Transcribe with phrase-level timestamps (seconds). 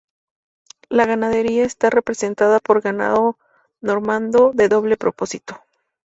[0.89, 3.37] La ganadería está representada por ganado
[3.81, 5.61] normando de doble propósito.